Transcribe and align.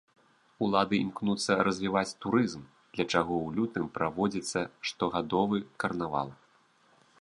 Улады 0.67 0.95
імкнуцца 1.05 1.57
развіваць 1.67 2.17
турызм, 2.25 2.63
для 2.97 3.05
чаго 3.13 3.33
ў 3.45 3.61
лютым 3.61 3.85
праводзіцца 3.99 4.59
штогадовы 4.93 5.57
карнавал. 5.83 6.39